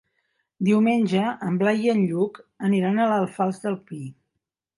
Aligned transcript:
Diumenge 0.69 1.25
en 1.47 1.59
Blai 1.63 1.83
i 1.89 1.91
en 1.93 2.01
Lluc 2.13 2.41
aniran 2.69 2.97
a 2.97 3.07
l'Alfàs 3.13 3.63
del 3.69 3.79
Pi. 3.93 4.01